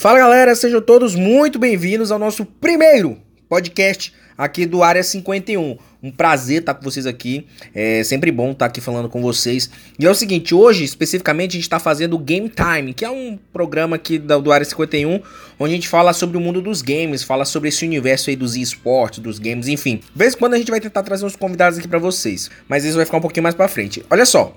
[0.00, 3.18] Fala galera, sejam todos muito bem-vindos ao nosso primeiro
[3.50, 5.76] podcast aqui do Área 51.
[6.02, 9.68] Um prazer estar com vocês aqui, é sempre bom estar aqui falando com vocês.
[9.98, 13.10] E é o seguinte, hoje especificamente a gente está fazendo o Game Time, que é
[13.10, 15.20] um programa aqui do Área 51,
[15.58, 18.56] onde a gente fala sobre o mundo dos games, fala sobre esse universo aí dos
[18.56, 19.96] esportes, dos games, enfim.
[19.96, 22.86] De vez em quando a gente vai tentar trazer uns convidados aqui para vocês, mas
[22.86, 24.02] isso vai ficar um pouquinho mais para frente.
[24.08, 24.56] Olha só,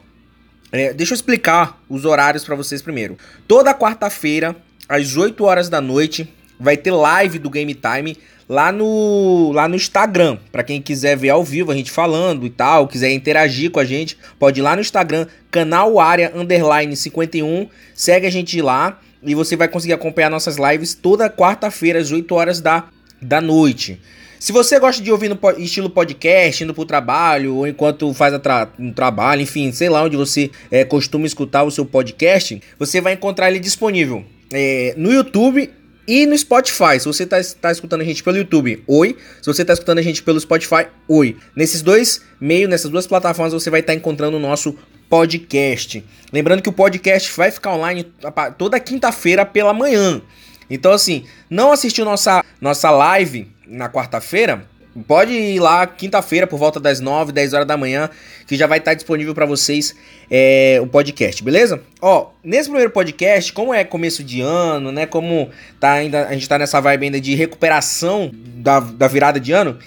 [0.72, 3.18] é, deixa eu explicar os horários para vocês primeiro.
[3.46, 4.56] Toda quarta-feira
[4.88, 6.28] às 8 horas da noite,
[6.60, 10.38] vai ter live do Game Time lá no, lá no Instagram.
[10.52, 13.86] Para quem quiser ver ao vivo a gente falando e tal, quiser interagir com a
[13.86, 19.34] gente, pode ir lá no Instagram, canal área underline 51, segue a gente lá e
[19.34, 22.86] você vai conseguir acompanhar nossas lives toda quarta-feira às 8 horas da,
[23.22, 24.00] da noite.
[24.40, 28.68] Se você gosta de ouvir no estilo podcast, indo pro trabalho, ou enquanto faz tra
[28.78, 33.14] um trabalho, enfim, sei lá onde você é, costuma escutar o seu podcast, você vai
[33.14, 35.70] encontrar ele disponível é, no YouTube
[36.08, 37.00] e no Spotify.
[37.00, 39.18] Se você está tá escutando a gente pelo YouTube, oi.
[39.42, 41.38] Se você está escutando a gente pelo Spotify, oi.
[41.56, 44.78] Nesses dois meios, nessas duas plataformas, você vai estar tá encontrando o nosso
[45.10, 46.04] podcast.
[46.32, 48.12] Lembrando que o podcast vai ficar online
[48.58, 50.22] toda quinta-feira pela manhã.
[50.70, 54.68] Então, assim, não assistiu nossa, nossa live na quarta-feira?
[55.08, 58.10] Pode ir lá quinta-feira por volta das 9, 10 horas da manhã,
[58.46, 59.96] que já vai estar disponível para vocês
[60.30, 61.82] é, o podcast, beleza?
[62.00, 65.08] Ó, nesse primeiro podcast, como é começo de ano, né?
[65.08, 69.52] Como tá ainda, a gente tá nessa vibe ainda de recuperação da, da virada de
[69.52, 69.80] ano,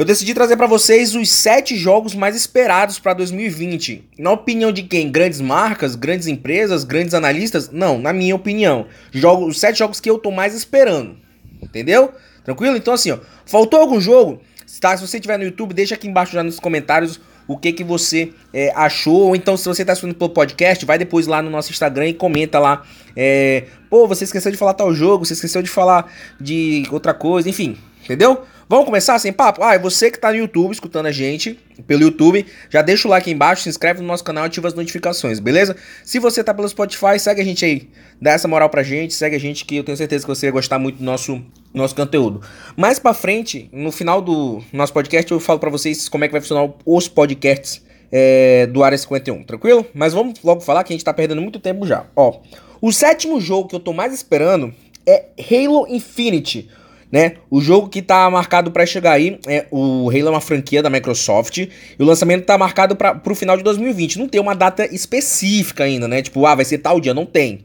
[0.00, 4.02] eu decidi trazer para vocês os sete jogos mais esperados para 2020.
[4.18, 5.10] Na opinião de quem?
[5.10, 7.70] Grandes marcas, grandes empresas, grandes analistas?
[7.70, 8.86] Não, na minha opinião.
[9.12, 11.18] Jogo, os sete jogos que eu tô mais esperando.
[11.60, 12.14] Entendeu?
[12.44, 12.76] Tranquilo?
[12.76, 14.40] Então assim, ó, faltou algum jogo?
[14.80, 17.82] Tá, se você estiver no YouTube, deixa aqui embaixo já nos comentários o que que
[17.82, 19.28] você é, achou.
[19.28, 22.14] Ou então, se você está assistindo pelo podcast, vai depois lá no nosso Instagram e
[22.14, 22.84] comenta lá.
[23.16, 27.48] É, Pô, você esqueceu de falar tal jogo, você esqueceu de falar de outra coisa,
[27.48, 28.44] enfim, entendeu?
[28.70, 29.64] Vamos começar sem papo?
[29.64, 33.10] Ah, é você que tá no YouTube escutando a gente pelo YouTube, já deixa o
[33.10, 35.74] like aí embaixo, se inscreve no nosso canal e ativa as notificações, beleza?
[36.04, 37.88] Se você tá pelo Spotify, segue a gente aí,
[38.22, 40.52] dá essa moral pra gente, segue a gente que eu tenho certeza que você vai
[40.52, 41.42] gostar muito do nosso,
[41.74, 42.42] nosso conteúdo.
[42.76, 46.32] Mais pra frente, no final do nosso podcast, eu falo pra vocês como é que
[46.32, 47.82] vai funcionar os podcasts
[48.12, 49.84] é, do Área 51, tranquilo?
[49.92, 52.06] Mas vamos logo falar que a gente tá perdendo muito tempo já.
[52.14, 52.38] Ó,
[52.80, 54.72] o sétimo jogo que eu tô mais esperando
[55.04, 56.70] é Halo Infinite
[57.10, 57.34] né?
[57.50, 61.58] O jogo que tá marcado para chegar aí, é o Halo uma franquia da Microsoft,
[61.58, 64.18] e o lançamento tá marcado para pro final de 2020.
[64.18, 66.22] Não tem uma data específica ainda, né?
[66.22, 67.64] Tipo, ah, vai ser tal dia, não tem.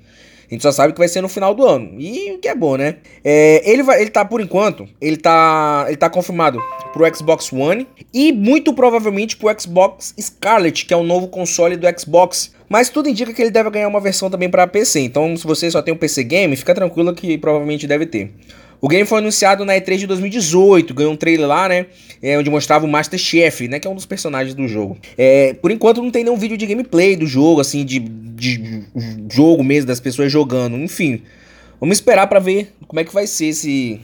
[0.49, 1.99] A gente só sabe que vai ser no final do ano.
[1.99, 2.97] E o que é bom, né?
[3.23, 6.61] É, ele, vai, ele tá, por enquanto, ele tá, ele tá confirmado
[6.93, 11.87] pro Xbox One e muito provavelmente pro Xbox Scarlet, que é o novo console do
[11.99, 12.53] Xbox.
[12.69, 14.99] Mas tudo indica que ele deve ganhar uma versão também para PC.
[14.99, 18.31] Então, se você só tem um PC game, fica tranquilo que provavelmente deve ter.
[18.85, 21.87] O game foi anunciado na E3 de 2018, ganhou um trailer lá, né?
[22.21, 23.79] É, onde mostrava o Master Chief, né?
[23.79, 24.95] Que é um dos personagens do jogo.
[25.17, 28.83] É, por enquanto não tem nenhum vídeo de gameplay do jogo, assim, de, de
[29.33, 30.77] jogo mesmo, das pessoas jogando.
[30.77, 31.23] Enfim,
[31.79, 33.99] vamos esperar para ver como é que vai ser esse,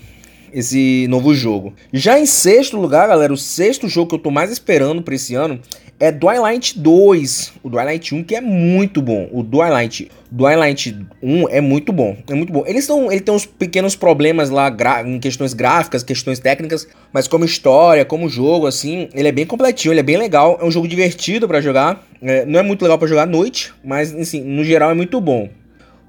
[0.53, 1.73] esse novo jogo.
[1.91, 5.35] Já em sexto lugar, galera, o sexto jogo que eu tô mais esperando para esse
[5.35, 5.59] ano
[6.01, 9.29] é Twilight 2, o Twilight 1 que é muito bom.
[9.31, 12.63] O Twilight, Twilight 1 é muito bom, é muito bom.
[12.65, 14.75] Eles estão, ele tem uns pequenos problemas lá
[15.05, 19.93] em questões gráficas, questões técnicas, mas como história, como jogo assim, ele é bem completinho,
[19.93, 22.03] ele é bem legal, é um jogo divertido para jogar.
[22.19, 25.21] É, não é muito legal para jogar à noite, mas assim, no geral é muito
[25.21, 25.49] bom.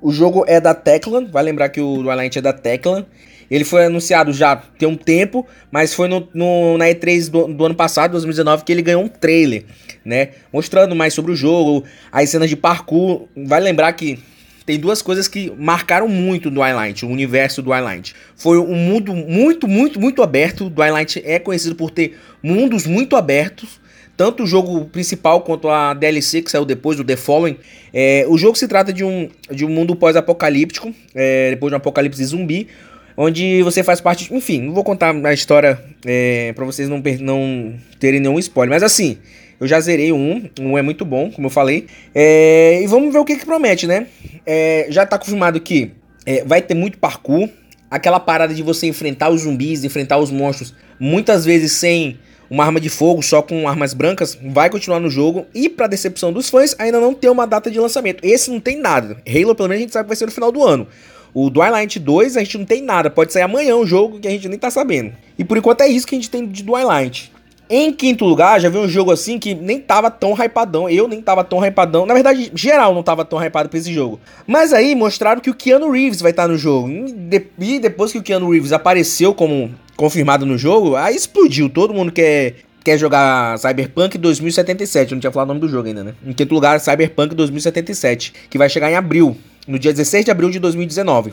[0.00, 3.04] O jogo é da Teclan, vai lembrar que o Twilight é da Teclan.
[3.52, 7.66] Ele foi anunciado já tem um tempo, mas foi no, no na E3 do, do,
[7.66, 9.64] ano passado, 2019, que ele ganhou um trailer,
[10.02, 10.30] né?
[10.50, 13.28] Mostrando mais sobre o jogo, as cenas de parkour.
[13.36, 14.18] Vai lembrar que
[14.64, 18.14] tem duas coisas que marcaram muito do Twilight, o universo do Twilight.
[18.34, 20.68] Foi um mundo muito, muito, muito aberto.
[20.68, 23.82] O Twilight é conhecido por ter mundos muito abertos.
[24.16, 27.58] Tanto o jogo principal quanto a DLC que saiu depois, do The Fallen.
[27.92, 31.78] É, o jogo se trata de um, de um mundo pós-apocalíptico, é, depois de um
[31.78, 32.68] apocalipse zumbi,
[33.16, 34.32] onde você faz parte.
[34.34, 38.82] Enfim, não vou contar a história é, para vocês não, não terem nenhum spoiler, mas
[38.82, 39.18] assim.
[39.60, 41.86] Eu já zerei um, um é muito bom, como eu falei.
[42.12, 44.08] É, e vamos ver o que, que promete, né?
[44.44, 45.92] É, já tá confirmado que
[46.26, 47.48] é, vai ter muito parkour.
[47.88, 52.18] Aquela parada de você enfrentar os zumbis, enfrentar os monstros, muitas vezes sem
[52.50, 55.46] uma arma de fogo, só com armas brancas, vai continuar no jogo.
[55.54, 58.22] E para decepção dos fãs, ainda não tem uma data de lançamento.
[58.24, 59.16] Esse não tem nada.
[59.26, 60.86] Halo, pelo menos, a gente sabe que vai ser no final do ano.
[61.34, 64.30] O Twilight 2 a gente não tem nada, pode sair amanhã um jogo que a
[64.30, 65.12] gente nem tá sabendo.
[65.38, 67.32] E por enquanto é isso que a gente tem de Twilight.
[67.74, 70.90] Em quinto lugar, já vi um jogo assim que nem tava tão hypadão.
[70.90, 72.04] Eu nem tava tão hypadão.
[72.04, 74.20] Na verdade, geral não tava tão hypado pra esse jogo.
[74.46, 76.90] Mas aí mostraram que o Keanu Reeves vai estar no jogo.
[76.90, 81.70] E depois que o Keanu Reeves apareceu como confirmado no jogo, aí explodiu.
[81.70, 85.12] Todo mundo quer, quer jogar Cyberpunk 2077.
[85.12, 86.14] Eu não tinha falado o nome do jogo ainda, né?
[86.26, 89.34] Em quinto lugar, Cyberpunk 2077, que vai chegar em abril,
[89.66, 91.32] no dia 16 de abril de 2019.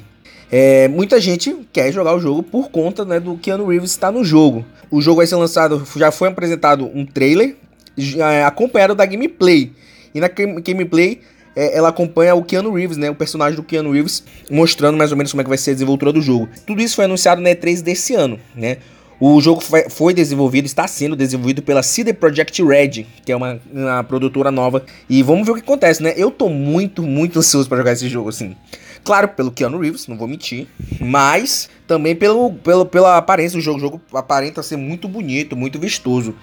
[0.51, 4.23] É, muita gente quer jogar o jogo por conta né, do Keanu Reeves estar no
[4.23, 4.65] jogo.
[4.89, 7.55] O jogo vai ser lançado, já foi apresentado um trailer
[7.95, 9.71] já, acompanhado da gameplay.
[10.13, 11.21] E na gameplay
[11.55, 15.17] é, ela acompanha o Keanu Reeves, né, o personagem do Keanu Reeves, mostrando mais ou
[15.17, 16.49] menos como é que vai ser a desenvoltura do jogo.
[16.65, 18.77] Tudo isso foi anunciado na E3 desse ano, né?
[19.19, 24.01] O jogo foi desenvolvido, está sendo desenvolvido pela CD Projekt Red, que é uma, uma
[24.01, 24.83] produtora nova.
[25.09, 26.13] E vamos ver o que acontece, né?
[26.15, 28.55] Eu tô muito, muito ansioso para jogar esse jogo, assim.
[29.03, 30.67] Claro, pelo Keanu Reeves, não vou mentir.
[31.01, 33.77] Mas também pelo, pelo, pela aparência do jogo.
[33.77, 36.33] O jogo aparenta ser muito bonito, muito vistoso.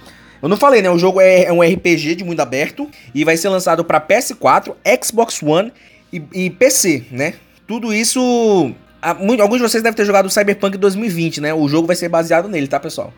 [0.42, 0.90] Eu não falei, né?
[0.90, 4.74] O jogo é, é um RPG de mundo aberto e vai ser lançado para PS4,
[5.02, 5.72] Xbox One
[6.12, 7.34] e, e PC, né?
[7.66, 8.70] Tudo isso
[9.02, 11.54] alguns de vocês devem ter jogado o Cyberpunk 2020, né?
[11.54, 13.12] O jogo vai ser baseado nele, tá, pessoal?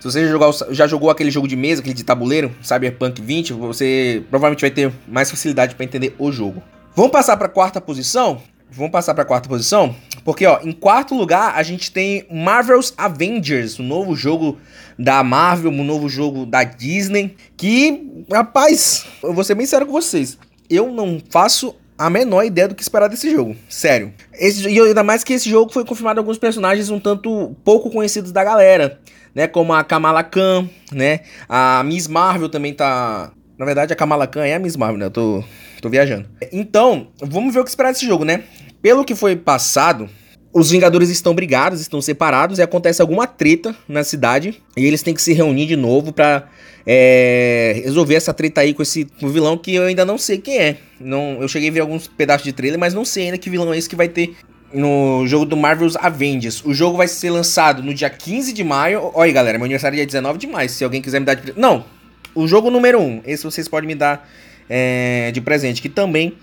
[0.00, 3.54] Se você já jogou, já jogou aquele jogo de mesa, aquele de tabuleiro, Cyberpunk 20,
[3.54, 6.62] você provavelmente vai ter mais facilidade para entender o jogo.
[6.94, 8.42] Vamos passar para a quarta posição?
[8.70, 9.94] Vamos passar para a quarta posição?
[10.24, 14.58] Porque, ó, em quarto lugar, a gente tem Marvel's Avengers, o um novo jogo
[14.98, 19.92] da Marvel, um novo jogo da Disney, que, rapaz, eu vou ser bem sério com
[19.92, 20.38] vocês,
[20.68, 23.56] eu não faço a menor ideia do que esperar desse jogo.
[23.68, 24.12] Sério.
[24.38, 28.32] Esse, e ainda mais que esse jogo foi confirmado alguns personagens um tanto pouco conhecidos
[28.32, 29.00] da galera,
[29.34, 29.46] né?
[29.46, 31.20] Como a Kamala Khan, né?
[31.48, 33.32] A Miss Marvel também tá.
[33.58, 35.06] Na verdade, a Kamala Khan é a Miss Marvel, né?
[35.06, 35.44] Eu tô,
[35.80, 36.28] tô viajando.
[36.52, 38.44] Então, vamos ver o que esperar desse jogo, né?
[38.82, 40.08] Pelo que foi passado,
[40.54, 45.12] os Vingadores estão brigados, estão separados e acontece alguma treta na cidade e eles têm
[45.12, 46.48] que se reunir de novo para
[46.86, 50.76] é, resolver essa treta aí com esse vilão que eu ainda não sei quem é.
[51.00, 53.74] Não, eu cheguei a ver alguns pedaços de trailer, mas não sei ainda que vilão
[53.74, 54.36] é esse que vai ter
[54.72, 56.64] no jogo do Marvel's Avengers.
[56.64, 59.10] O jogo vai ser lançado no dia 15 de maio.
[59.12, 60.68] Olha aí, galera, meu aniversário é dia 19 de maio.
[60.68, 61.84] Se alguém quiser me dar de Não,
[62.32, 63.22] o jogo número 1.
[63.26, 64.28] Esse vocês podem me dar
[64.70, 66.34] é, de presente, que também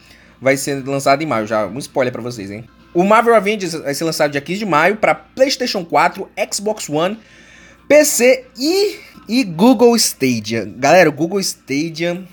[0.41, 1.47] vai ser lançado em maio.
[1.47, 2.65] Já um spoiler para vocês, hein?
[2.93, 7.17] O Marvel Avengers vai ser lançado dia 15 de maio para PlayStation 4, Xbox One,
[7.87, 8.97] PC e,
[9.29, 10.65] e Google Stadia.
[10.77, 12.23] Galera, o Google Stadia.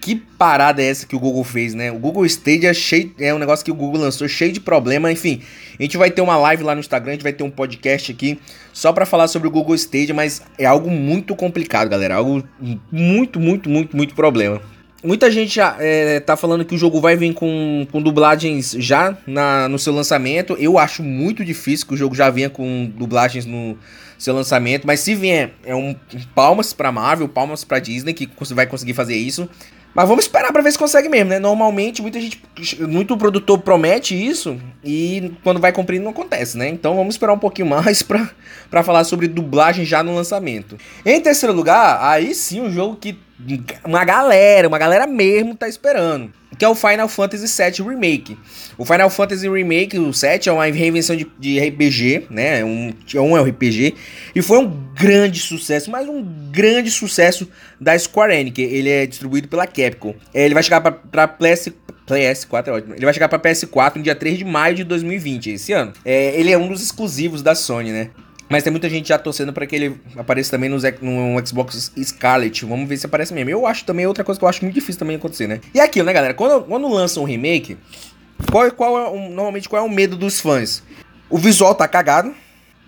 [0.00, 1.90] Que parada é essa que o Google fez, né?
[1.90, 5.10] O Google Stadia é, cheio, é um negócio que o Google lançou cheio de problema.
[5.10, 5.42] Enfim,
[5.76, 8.12] a gente vai ter uma live lá no Instagram, a gente vai ter um podcast
[8.12, 8.38] aqui
[8.72, 12.14] só para falar sobre o Google Stadia, mas é algo muito complicado, galera.
[12.14, 12.44] Algo
[12.92, 14.62] muito, muito, muito, muito problema.
[15.06, 19.16] Muita gente já é, tá falando que o jogo vai vir com, com dublagens já
[19.24, 20.56] na, no seu lançamento.
[20.58, 23.78] Eu acho muito difícil que o jogo já venha com dublagens no
[24.18, 24.84] seu lançamento.
[24.84, 25.94] Mas se vier, é um
[26.34, 29.48] palmas pra Marvel, palmas pra Disney que vai conseguir fazer isso.
[29.94, 31.38] Mas vamos esperar para ver se consegue mesmo, né?
[31.38, 32.42] Normalmente, muita gente,
[32.80, 36.68] muito produtor promete isso e quando vai cumprir não acontece, né?
[36.68, 38.28] Então vamos esperar um pouquinho mais pra,
[38.68, 40.76] pra falar sobre dublagem já no lançamento.
[41.04, 43.16] Em terceiro lugar, aí sim um jogo que
[43.84, 48.38] uma galera, uma galera mesmo tá esperando que é o Final Fantasy VII Remake.
[48.78, 52.60] O Final Fantasy Remake, o 7, é uma reinvenção de, de RPG, né?
[52.60, 53.94] É um, é um RPG.
[54.34, 57.48] E foi um grande sucesso, mas um grande sucesso
[57.80, 58.58] da Square Enix.
[58.58, 60.14] Ele é distribuído pela Capcom.
[60.32, 61.72] É, ele vai chegar pra, pra PS,
[62.06, 62.94] PS4 é ótimo.
[62.94, 65.92] Ele vai chegar pra PS4 no dia 3 de maio de 2020, esse ano.
[66.04, 68.10] É, ele é um dos exclusivos da Sony, né?
[68.48, 72.64] Mas tem muita gente já torcendo para que ele apareça também no, no, Xbox Scarlet.
[72.64, 73.50] Vamos ver se aparece mesmo.
[73.50, 75.60] Eu acho também outra coisa que eu acho muito difícil também acontecer, né?
[75.74, 76.34] E aquilo, né, galera?
[76.34, 77.76] Quando, quando lança um remake,
[78.50, 80.82] qual, qual é um, normalmente qual é o medo dos fãs?
[81.28, 82.32] O visual tá cagado,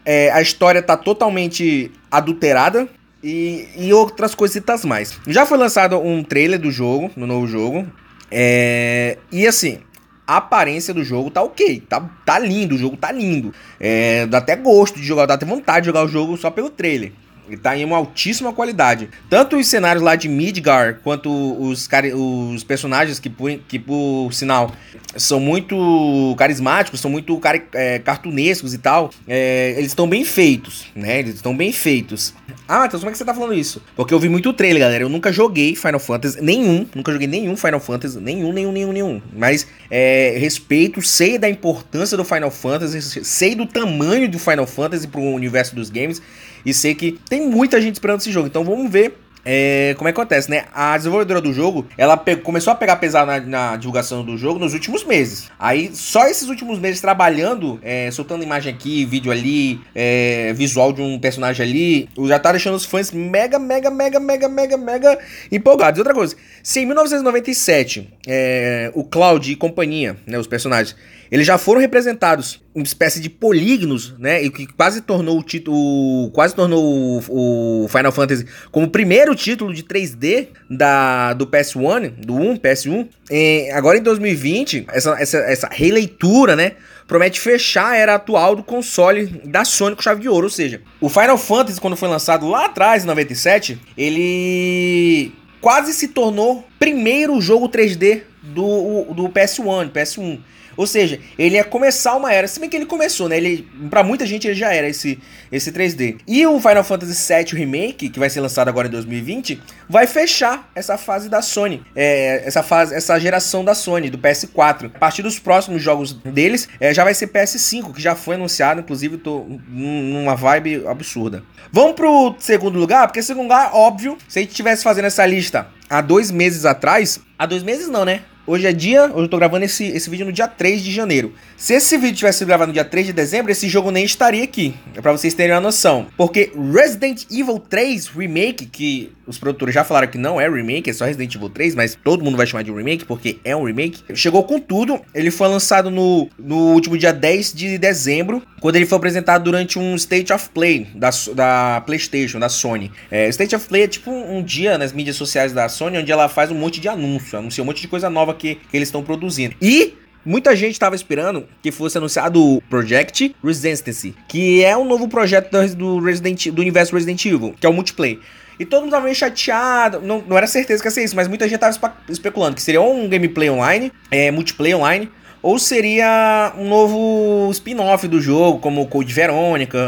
[0.04, 2.88] é, a história tá totalmente adulterada
[3.22, 5.18] e, e outras coisitas mais.
[5.26, 7.86] Já foi lançado um trailer do jogo, no novo jogo.
[8.30, 9.80] É, e assim,
[10.28, 13.54] a aparência do jogo tá ok, tá, tá lindo, o jogo tá lindo.
[13.80, 16.68] É, dá até gosto de jogar, dá até vontade de jogar o jogo só pelo
[16.68, 17.12] trailer.
[17.48, 19.08] Ele tá em uma altíssima qualidade.
[19.28, 24.70] Tanto os cenários lá de Midgar, quanto os, os personagens que por, que, por sinal,
[25.16, 29.10] são muito carismáticos, são muito car é, cartunescos e tal.
[29.26, 31.20] É, eles estão bem feitos, né?
[31.20, 32.34] Eles estão bem feitos.
[32.66, 33.82] Ah, Matheus, como é que você tá falando isso?
[33.96, 35.04] Porque eu vi muito trailer, galera.
[35.04, 36.86] Eu nunca joguei Final Fantasy, nenhum.
[36.94, 39.22] Nunca joguei nenhum Final Fantasy, nenhum, nenhum, nenhum, nenhum.
[39.32, 45.08] Mas é, respeito, sei da importância do Final Fantasy, sei do tamanho do Final Fantasy
[45.08, 46.20] pro universo dos games.
[46.64, 48.46] E sei que tem muita gente esperando esse jogo.
[48.46, 49.14] Então vamos ver
[49.50, 50.66] é, como é que acontece, né?
[50.74, 54.74] A desenvolvedora do jogo, ela começou a pegar pesado na, na, divulgação do jogo nos
[54.74, 55.50] últimos meses.
[55.58, 61.00] Aí, só esses últimos meses trabalhando, é, soltando imagem aqui, vídeo ali, é, visual de
[61.00, 65.18] um personagem ali, já tá deixando os fãs mega, mega, mega, mega, mega, mega
[65.50, 65.98] empolgados.
[65.98, 70.94] Outra coisa, se em 1997 é, o Cloud e companhia, né, os personagens,
[71.30, 74.42] eles já foram representados uma espécie de polígonos, né?
[74.42, 76.30] E que quase tornou o título.
[76.30, 82.10] Quase tornou o, o, Final Fantasy como o primeiro título de 3D da, do PS1,
[82.24, 83.08] do 1, PS1.
[83.30, 86.72] E agora em 2020, essa, essa, essa releitura, né?
[87.06, 90.46] Promete fechar a era atual do console da Sony com chave de ouro.
[90.46, 96.08] Ou seja, o Final Fantasy, quando foi lançado lá atrás, em 97, ele quase se
[96.08, 100.38] tornou primeiro jogo 3D do, do PS1, PS1.
[100.78, 103.36] Ou seja, ele ia começar uma era, se bem que ele começou, né?
[103.36, 105.18] Ele, pra muita gente ele já era esse,
[105.50, 106.20] esse 3D.
[106.24, 110.70] E o Final Fantasy VII Remake, que vai ser lançado agora em 2020, vai fechar
[110.76, 111.82] essa fase da Sony.
[111.96, 114.92] É, essa fase, essa geração da Sony, do PS4.
[114.94, 118.80] A partir dos próximos jogos deles, é, já vai ser PS5, que já foi anunciado,
[118.80, 121.42] inclusive tô numa vibe absurda.
[121.72, 125.66] Vamos pro segundo lugar, porque segundo lugar, óbvio, se a gente estivesse fazendo essa lista
[125.90, 128.22] há dois meses atrás, há dois meses não, né?
[128.50, 131.34] Hoje é dia, hoje eu tô gravando esse, esse vídeo no dia 3 de janeiro.
[131.54, 134.42] Se esse vídeo tivesse sido gravado no dia 3 de dezembro, esse jogo nem estaria
[134.42, 134.74] aqui.
[134.94, 136.06] É pra vocês terem uma noção.
[136.16, 140.92] Porque Resident Evil 3 Remake, que os produtores já falaram que não é remake, é
[140.94, 144.02] só Resident Evil 3, mas todo mundo vai chamar de remake porque é um remake.
[144.14, 144.98] Chegou com tudo.
[145.14, 149.78] Ele foi lançado no, no último dia 10 de dezembro, quando ele foi apresentado durante
[149.78, 152.90] um State of Play da, da PlayStation, da Sony.
[153.10, 156.10] É, State of Play é tipo um, um dia nas mídias sociais da Sony, onde
[156.10, 158.88] ela faz um monte de anúncio, anuncia um monte de coisa nova que, que eles
[158.88, 159.54] estão produzindo.
[159.60, 165.08] E Muita gente estava esperando que fosse anunciado o Project Resistance, que é um novo
[165.08, 168.18] projeto do, Resident, do universo Resident Evil, que é o multiplayer.
[168.58, 171.28] E todo mundo tava meio chateado, não, não era certeza que ia ser isso, mas
[171.28, 175.10] muita gente tava especulando que seria um gameplay online, é, multiplayer online,
[175.42, 179.78] ou seria um novo spin-off do jogo, como Code Verônica,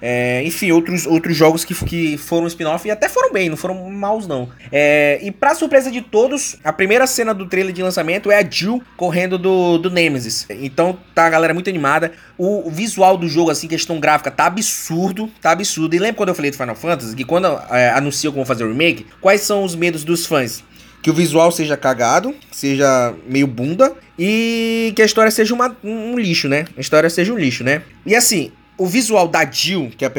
[0.00, 3.90] é, enfim, outros, outros jogos que, que foram spin-off e até foram bem, não foram
[3.90, 4.48] maus não.
[4.70, 8.48] É, e pra surpresa de todos, a primeira cena do trailer de lançamento é a
[8.48, 10.46] Jill correndo do, do Nemesis.
[10.50, 12.12] Então tá a galera muito animada.
[12.38, 15.94] O visual do jogo, assim, questão gráfica, tá absurdo, tá absurdo.
[15.94, 18.68] E lembra quando eu falei do Final Fantasy, que quando é, anunciou como fazer o
[18.68, 20.64] remake, quais são os medos dos fãs?
[21.02, 26.16] Que o visual seja cagado, seja meio bunda e que a história seja uma, um
[26.16, 26.64] lixo, né?
[26.76, 27.82] A história seja um lixo, né?
[28.06, 30.10] E assim, o visual da Jill, que é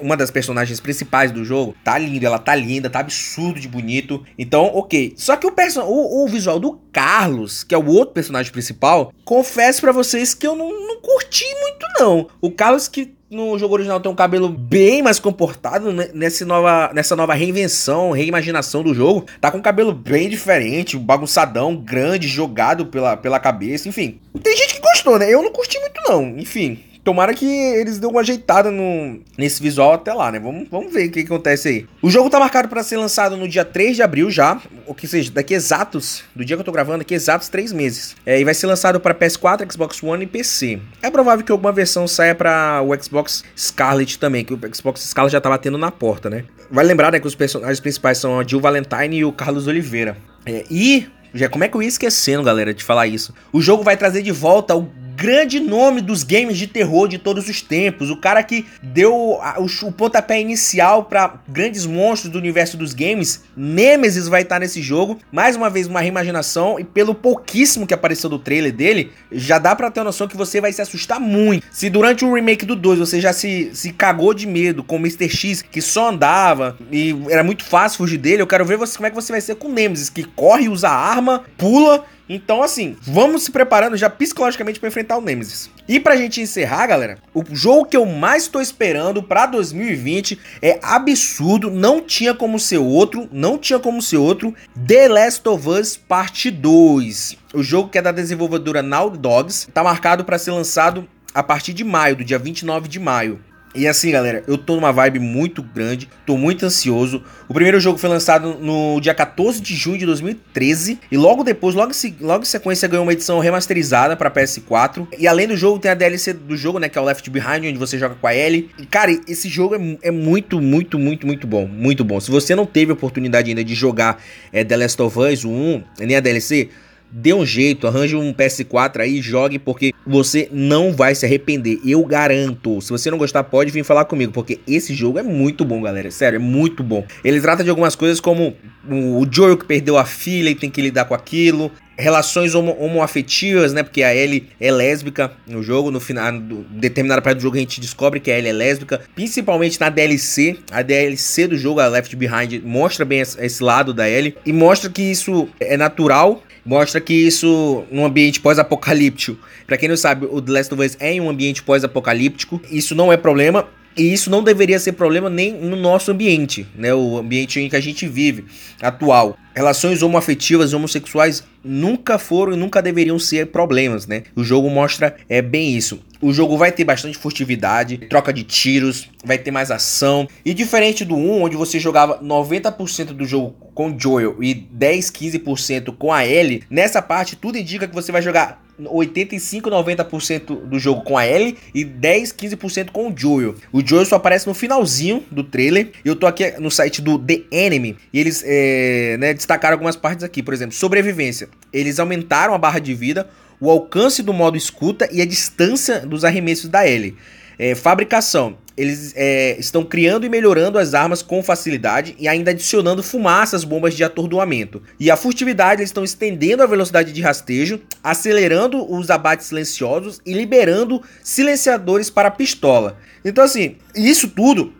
[0.00, 4.24] uma das personagens principais do jogo, tá lindo, ela tá linda, tá absurdo de bonito.
[4.38, 5.14] Então, ok.
[5.16, 5.52] Só que o,
[5.82, 10.46] o, o visual do Carlos, que é o outro personagem principal, confesso para vocês que
[10.46, 12.28] eu não, não curti muito, não.
[12.40, 16.08] O Carlos que no jogo original tem um cabelo bem mais comportado né?
[16.14, 19.26] nessa nova, nessa nova reinvenção, reimaginação do jogo.
[19.40, 24.20] Tá com um cabelo bem diferente, bagunçadão, grande, jogado pela, pela cabeça, enfim.
[24.42, 25.28] Tem gente que gostou, né?
[25.28, 26.78] Eu não curti muito não, enfim.
[27.04, 30.40] Tomara que eles dêem uma ajeitada no, nesse visual até lá, né?
[30.40, 31.86] Vamos, vamos ver o que, acontece aí.
[32.00, 35.06] O jogo tá marcado para ser lançado no dia 3 de abril já, ou que
[35.06, 38.16] seja, daqui exatos, do dia que eu tô gravando, daqui exatos 3 meses.
[38.24, 40.80] É, e vai ser lançado para PS4, Xbox One e PC.
[41.02, 45.32] É provável que alguma versão saia para o Xbox Scarlet também, que o Xbox Scarlet
[45.32, 46.44] já tá batendo na porta, né?
[46.70, 50.16] Vai lembrar, né, que os personagens principais são a Jill Valentine e o Carlos Oliveira.
[50.46, 53.34] É, e já como é que eu ia esquecendo, galera, de falar isso?
[53.52, 57.48] O jogo vai trazer de volta o grande nome dos games de terror de todos
[57.48, 59.40] os tempos, o cara que deu o,
[59.82, 63.42] o pontapé inicial para grandes monstros do universo dos games.
[63.56, 68.28] Nemesis vai estar nesse jogo, mais uma vez uma reimaginação e pelo pouquíssimo que apareceu
[68.28, 71.64] do trailer dele, já dá para ter a noção que você vai se assustar muito.
[71.70, 74.98] Se durante o remake do 2 você já se, se cagou de medo com o
[74.98, 75.28] Mr.
[75.28, 79.06] X, que só andava e era muito fácil fugir dele, eu quero ver você, como
[79.06, 83.44] é que você vai ser com Nemesis, que corre, usa arma, pula então, assim, vamos
[83.44, 85.70] se preparando já psicologicamente para enfrentar o Nemesis.
[85.86, 90.78] E pra gente encerrar, galera, o jogo que eu mais tô esperando para 2020 é
[90.82, 94.54] absurdo, não tinha como ser outro, não tinha como ser outro,
[94.86, 97.36] The Last of Us Parte 2.
[97.52, 101.74] O jogo que é da desenvolvedora Naughty Dogs, tá marcado para ser lançado a partir
[101.74, 103.40] de maio, do dia 29 de maio.
[103.74, 107.24] E assim, galera, eu tô numa vibe muito grande, tô muito ansioso.
[107.48, 111.74] O primeiro jogo foi lançado no dia 14 de junho de 2013 e logo depois,
[111.74, 111.90] logo,
[112.20, 115.08] logo em sequência, ganhou uma edição remasterizada para PS4.
[115.18, 117.66] E além do jogo, tem a DLC do jogo, né, que é o Left Behind,
[117.66, 118.70] onde você joga com a Ellie.
[118.78, 122.20] E, cara, esse jogo é, é, muito, muito, muito, muito bom, muito bom.
[122.20, 125.82] Se você não teve a oportunidade ainda de jogar é, The Last of Us 1,
[125.98, 126.70] nem a DLC,
[127.16, 131.78] dê um jeito, arranje um PS4 aí, jogue, porque você não vai se arrepender.
[131.84, 132.80] Eu garanto.
[132.80, 136.10] Se você não gostar, pode vir falar comigo, porque esse jogo é muito bom, galera.
[136.10, 137.06] Sério, é muito bom.
[137.22, 138.56] Ele trata de algumas coisas como
[138.90, 143.72] o Joel que perdeu a filha e tem que lidar com aquilo relações homo homoafetivas,
[143.72, 143.82] né?
[143.82, 145.90] Porque a Ellie é lésbica no jogo.
[145.90, 149.00] No final, do, determinada parte do jogo, a gente descobre que a Ellie é lésbica.
[149.14, 150.58] Principalmente na DLC.
[150.70, 154.36] A DLC do jogo, a Left Behind, mostra bem esse lado da Ellie.
[154.44, 156.42] E mostra que isso é natural.
[156.64, 159.38] Mostra que isso, num ambiente pós-apocalíptico.
[159.66, 162.60] Para quem não sabe, o The Last of Us é em um ambiente pós-apocalíptico.
[162.70, 163.68] Isso não é problema.
[163.96, 166.92] E isso não deveria ser problema nem no nosso ambiente, né?
[166.92, 168.44] O ambiente em que a gente vive,
[168.82, 169.36] atual.
[169.54, 174.24] Relações homoafetivas e homossexuais nunca foram e nunca deveriam ser problemas, né?
[174.34, 176.00] O jogo mostra é bem isso.
[176.20, 180.26] O jogo vai ter bastante furtividade, troca de tiros, vai ter mais ação.
[180.44, 185.94] E diferente do 1, onde você jogava 90% do jogo com Joel e 10, 15%
[185.96, 191.02] com a Ellie, nessa parte tudo indica que você vai jogar 85, 90% do jogo
[191.02, 193.54] com a Ellie e 10, 15% com o Joel.
[193.72, 195.90] O Joel só aparece no finalzinho do trailer.
[196.04, 200.24] Eu tô aqui no site do The Enemy e eles é, né, destacaram algumas partes
[200.24, 200.42] aqui.
[200.42, 201.48] Por exemplo, sobrevivência.
[201.72, 203.28] Eles aumentaram a barra de vida,
[203.60, 207.16] o alcance do modo escuta e a distância dos arremessos da Ellie.
[207.58, 213.02] É, fabricação eles é, estão criando e melhorando as armas com facilidade e ainda adicionando
[213.02, 214.82] fumaça às bombas de atordoamento.
[214.98, 220.32] E a furtividade, eles estão estendendo a velocidade de rastejo, acelerando os abates silenciosos e
[220.32, 222.98] liberando silenciadores para pistola.
[223.24, 224.72] Então, assim, isso tudo,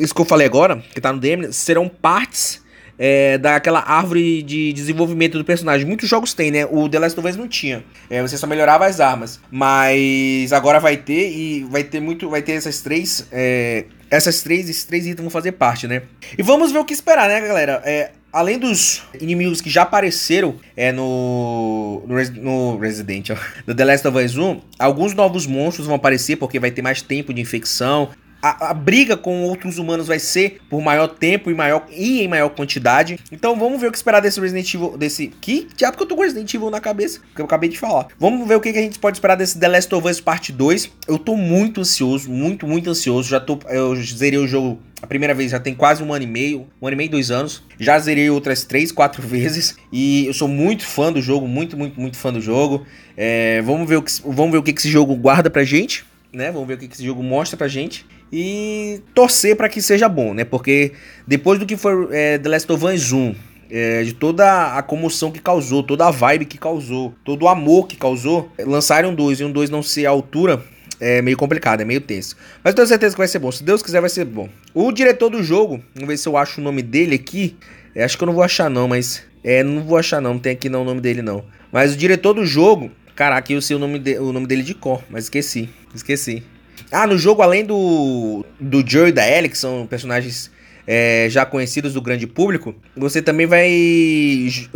[0.00, 2.60] isso que eu falei agora, que tá no DM, serão partes
[2.98, 5.86] é, daquela árvore de desenvolvimento do personagem.
[5.86, 6.66] Muitos jogos têm, né?
[6.66, 7.84] O The Last of Us não tinha.
[8.10, 9.40] É, você só melhorava as armas.
[9.50, 12.28] Mas agora vai ter e vai ter muito.
[12.28, 13.26] Vai ter essas três.
[13.30, 16.02] É, essas três, esses três itens vão fazer parte, né?
[16.36, 17.82] E vamos ver o que esperar, né, galera?
[17.84, 23.30] É, além dos inimigos que já apareceram é, no, no, no Resident,
[23.66, 27.02] no The Last of Us 1, alguns novos monstros vão aparecer porque vai ter mais
[27.02, 28.08] tempo de infecção,
[28.42, 32.28] a, a, briga com outros humanos vai ser por maior tempo e, maior, e em
[32.28, 33.18] maior quantidade.
[33.32, 34.96] Então vamos ver o que esperar desse Resident Evil.
[34.96, 35.28] Desse.
[35.40, 37.20] Que diabo que eu tô com Resident Evil na cabeça?
[37.34, 38.08] Que eu acabei de falar.
[38.18, 40.52] Vamos ver o que, que a gente pode esperar desse The Last of Us Parte
[40.52, 40.90] 2.
[41.06, 43.28] Eu tô muito ansioso, muito, muito ansioso.
[43.28, 43.58] Já tô.
[43.68, 46.86] Eu zerei o jogo a primeira vez já tem quase um ano e meio, um
[46.86, 47.62] ano e meio, dois anos.
[47.78, 49.76] Já zerei outras três, quatro vezes.
[49.92, 52.84] E eu sou muito fã do jogo, muito, muito, muito fã do jogo.
[53.16, 56.50] É, vamos ver o que, vamos ver o que esse jogo guarda pra gente, né?
[56.50, 60.34] Vamos ver o que esse jogo mostra pra gente e torcer para que seja bom,
[60.34, 60.44] né?
[60.44, 60.92] Porque
[61.26, 63.34] depois do que foi é, The Last of Us 1,
[63.70, 67.86] é, de toda a comoção que causou, toda a vibe que causou, todo o amor
[67.86, 70.62] que causou, lançaram dois e um dois não ser a altura
[71.00, 72.36] é meio complicado, é meio tenso.
[72.62, 73.52] Mas tenho certeza que vai ser bom.
[73.52, 74.48] Se Deus quiser, vai ser bom.
[74.74, 77.56] O diretor do jogo, vamos ver se eu acho o nome dele aqui.
[77.94, 79.22] É, acho que eu não vou achar, não, mas.
[79.44, 80.34] É, não vou achar, não.
[80.34, 81.44] Não tem aqui não o nome dele, não.
[81.70, 82.90] Mas o diretor do jogo.
[83.14, 85.68] Caraca, eu sei o nome, de, o nome dele de cor, mas esqueci.
[85.94, 86.44] Esqueci.
[86.90, 90.50] Ah, no jogo, além do, do Joe e da Ellie, que são personagens
[90.86, 93.70] é, já conhecidos do grande público, você também vai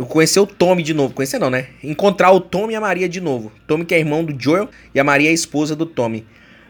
[0.07, 1.13] conhecer o Tommy de novo.
[1.13, 1.67] Conhecer não, né?
[1.83, 3.51] Encontrar o Tommy e a Maria de novo.
[3.65, 6.23] Tommy que é irmão do Joel e a Maria é a esposa do Tommy.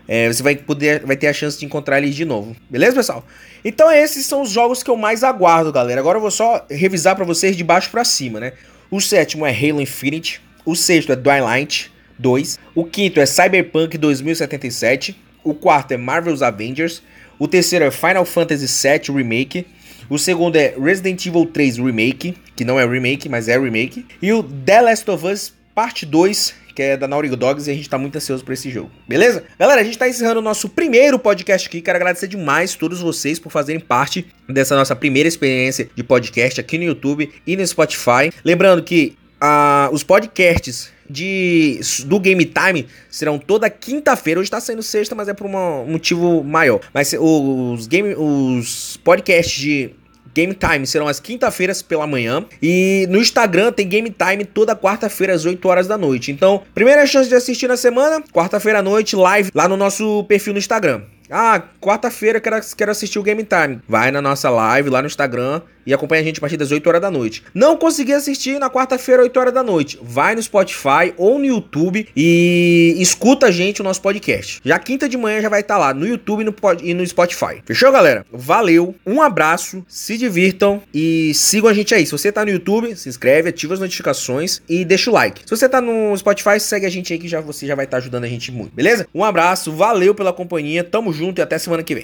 [0.07, 2.55] É, você vai poder, vai ter a chance de encontrar eles de novo.
[2.69, 3.25] Beleza, pessoal?
[3.65, 5.99] Então esses são os jogos que eu mais aguardo, galera.
[5.99, 8.53] Agora eu vou só revisar para vocês de baixo para cima, né?
[8.89, 10.41] O sétimo é Halo Infinite.
[10.65, 12.59] O sexto é Twilight 2.
[12.75, 15.15] O quinto é Cyberpunk 2077.
[15.43, 17.01] O quarto é Marvel's Avengers.
[17.37, 19.65] O terceiro é Final Fantasy VII Remake.
[20.09, 24.05] O segundo é Resident Evil 3 Remake, que não é remake, mas é remake.
[24.21, 27.75] E o The Last of Us Parte 2, que é da Naughty Dogs, e a
[27.75, 29.43] gente tá muito ansioso por esse jogo, beleza?
[29.57, 31.81] Galera, a gente tá encerrando o nosso primeiro podcast aqui.
[31.81, 36.77] Quero agradecer demais todos vocês por fazerem parte dessa nossa primeira experiência de podcast aqui
[36.77, 38.31] no YouTube e no Spotify.
[38.45, 44.39] Lembrando que uh, os podcasts de, do Game Time serão toda quinta-feira.
[44.39, 46.79] Hoje tá saindo sexta, mas é por um motivo maior.
[46.93, 49.91] Mas os, game, os podcasts de
[50.33, 52.45] Game Time serão às quinta-feiras pela manhã.
[52.61, 56.31] E no Instagram tem Game Time toda quarta-feira às 8 horas da noite.
[56.31, 60.53] Então, primeira chance de assistir na semana, quarta-feira à noite, live lá no nosso perfil
[60.53, 61.01] no Instagram.
[61.29, 63.79] Ah, quarta-feira quero, quero assistir o Game Time.
[63.87, 66.85] Vai na nossa live lá no Instagram e acompanha a gente a partir das 8
[66.87, 67.43] horas da noite.
[67.53, 69.99] Não consegui assistir na quarta-feira, 8 horas da noite.
[70.01, 74.61] Vai no Spotify ou no YouTube e escuta a gente o nosso podcast.
[74.63, 77.05] Já quinta de manhã já vai estar tá lá no YouTube e no, e no
[77.05, 77.61] Spotify.
[77.65, 78.25] Fechou, galera?
[78.31, 82.05] Valeu, um abraço, se divirtam e sigam a gente aí.
[82.05, 85.41] Se você tá no YouTube, se inscreve, ativa as notificações e deixa o like.
[85.45, 87.97] Se você tá no Spotify, segue a gente aí que já, você já vai estar
[87.97, 89.07] tá ajudando a gente muito, beleza?
[89.13, 92.01] Um abraço, valeu pela companhia, tamo junto e até semana que vem.